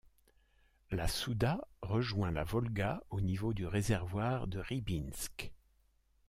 La 0.89 1.07
Souda 1.07 1.61
rejoint 1.83 2.31
la 2.31 2.43
Volga 2.43 3.03
au 3.11 3.21
niveau 3.21 3.53
du 3.53 3.67
réservoir 3.67 4.47
de 4.47 4.57
Rybinsk. 4.57 5.51